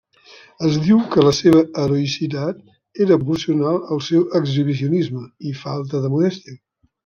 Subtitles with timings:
[0.69, 2.65] Es diu que la seva heroïcitat
[3.07, 6.61] era proporcional al seu exhibicionisme i falta de modèstia.